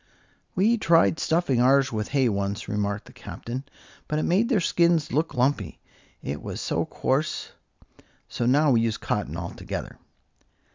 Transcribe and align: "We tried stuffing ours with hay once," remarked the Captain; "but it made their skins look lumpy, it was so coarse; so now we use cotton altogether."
"We 0.55 0.79
tried 0.79 1.19
stuffing 1.19 1.61
ours 1.61 1.91
with 1.91 2.07
hay 2.07 2.27
once," 2.27 2.67
remarked 2.67 3.05
the 3.05 3.13
Captain; 3.13 3.63
"but 4.07 4.17
it 4.17 4.23
made 4.23 4.49
their 4.49 4.59
skins 4.59 5.11
look 5.11 5.35
lumpy, 5.35 5.79
it 6.23 6.41
was 6.41 6.59
so 6.59 6.85
coarse; 6.85 7.51
so 8.27 8.47
now 8.47 8.71
we 8.71 8.81
use 8.81 8.97
cotton 8.97 9.37
altogether." 9.37 9.99